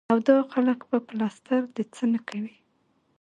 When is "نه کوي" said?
2.13-2.55